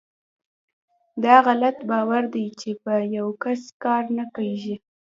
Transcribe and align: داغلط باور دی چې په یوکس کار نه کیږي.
داغلط 1.23 1.77
باور 1.89 2.23
دی 2.33 2.45
چې 2.59 2.69
په 2.83 2.93
یوکس 3.15 3.61
کار 3.83 4.03
نه 4.17 4.25
کیږي. 4.35 4.75